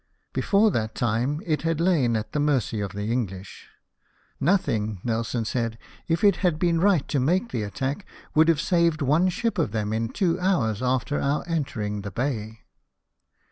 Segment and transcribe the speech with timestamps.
[0.33, 3.67] Before that time it had lain at the mercy of the English
[4.39, 5.77] "Nothing," Nelson said,"
[6.07, 9.73] if it had been right to make the attack, could have saved one ship of
[9.73, 12.61] them in two hours after our entering the bay."